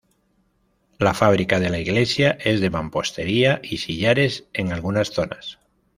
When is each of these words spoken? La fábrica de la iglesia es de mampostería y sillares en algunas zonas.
La 0.97 1.13
fábrica 1.13 1.59
de 1.59 1.69
la 1.69 1.77
iglesia 1.77 2.31
es 2.43 2.59
de 2.59 2.71
mampostería 2.71 3.59
y 3.63 3.77
sillares 3.77 4.45
en 4.51 4.73
algunas 4.73 5.09
zonas. 5.11 5.59